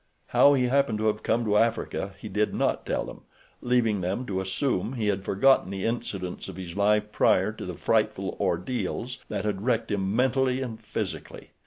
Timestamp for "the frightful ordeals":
7.67-9.19